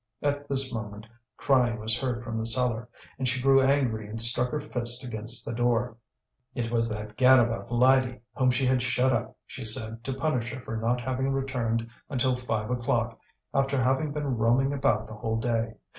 [0.23, 1.05] At this moment
[1.37, 5.45] crying was heard from the cellar, and she grew angry and struck her fist against
[5.45, 5.95] the door.
[6.55, 10.59] It was that gadabout Lydie, whom she had shut up, she said, to punish her
[10.61, 13.19] for not having returned until five o'clock,
[13.53, 15.75] after having been roaming about the whole day.